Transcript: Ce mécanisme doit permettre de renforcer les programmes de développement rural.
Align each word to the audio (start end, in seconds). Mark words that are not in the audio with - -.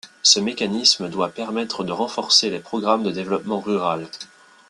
Ce 0.23 0.39
mécanisme 0.39 1.09
doit 1.11 1.29
permettre 1.29 1.83
de 1.83 1.91
renforcer 1.91 2.49
les 2.49 2.57
programmes 2.59 3.03
de 3.03 3.11
développement 3.11 3.59
rural. 3.59 4.07